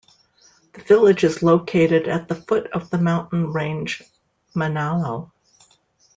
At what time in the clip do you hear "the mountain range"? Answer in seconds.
2.89-4.01